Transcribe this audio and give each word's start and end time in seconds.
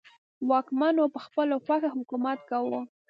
واکمنو 0.49 1.03
په 1.13 1.19
خپله 1.25 1.55
خوښه 1.65 1.89
حکومت 1.95 2.39
کاوه. 2.49 2.81